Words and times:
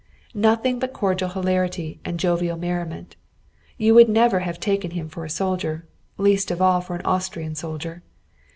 Nothing 0.33 0.79
but 0.79 0.93
cordial 0.93 1.29
hilarity 1.29 1.99
and 2.03 2.19
jovial 2.19 2.57
merriment, 2.57 3.15
you 3.77 3.93
would 3.93 4.09
never 4.09 4.39
have 4.39 4.59
taken 4.59 4.89
him 4.89 5.07
for 5.07 5.25
a 5.25 5.29
soldier, 5.29 5.85
least 6.17 6.49
of 6.49 6.59
all 6.59 6.81
for 6.81 6.95
an 6.95 7.05
Austrian 7.05 7.53
soldier. 7.53 8.01